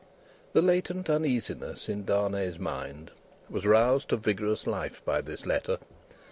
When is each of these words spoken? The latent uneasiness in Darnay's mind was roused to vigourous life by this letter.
The 0.53 0.63
latent 0.63 1.11
uneasiness 1.11 1.87
in 1.87 2.05
Darnay's 2.05 2.57
mind 2.57 3.11
was 3.51 3.67
roused 3.67 4.09
to 4.09 4.17
vigourous 4.17 4.65
life 4.65 4.99
by 5.05 5.21
this 5.21 5.45
letter. 5.45 5.77